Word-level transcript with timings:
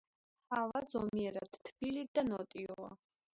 ჰავა 0.53 0.81
ზომიერად 0.91 1.61
თბილი 1.69 2.07
და 2.17 2.25
ნოტიოა. 2.31 2.91